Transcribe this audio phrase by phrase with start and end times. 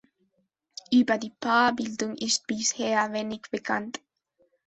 [0.89, 4.01] Über die Paarbildung ist bisher wenig bekannt.